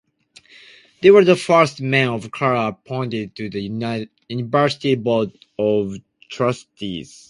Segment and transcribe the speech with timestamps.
[1.03, 3.61] They were the first men of color appointed to the
[4.29, 5.95] University Board of
[6.27, 7.19] Trustees.